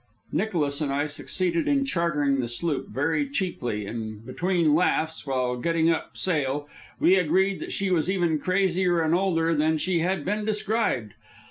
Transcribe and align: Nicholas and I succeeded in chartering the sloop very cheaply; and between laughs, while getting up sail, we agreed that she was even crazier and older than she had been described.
Nicholas 0.31 0.81
and 0.81 0.91
I 0.91 1.05
succeeded 1.05 1.67
in 1.67 1.85
chartering 1.85 2.39
the 2.39 2.47
sloop 2.47 2.87
very 2.89 3.29
cheaply; 3.29 3.85
and 3.85 4.25
between 4.25 4.73
laughs, 4.73 5.27
while 5.27 5.57
getting 5.57 5.91
up 5.91 6.17
sail, 6.17 6.67
we 6.99 7.13
agreed 7.17 7.59
that 7.59 7.71
she 7.71 7.91
was 7.91 8.09
even 8.09 8.39
crazier 8.39 8.99
and 9.01 9.13
older 9.13 9.53
than 9.53 9.77
she 9.77 9.99
had 9.99 10.25
been 10.25 10.43
described. 10.43 11.13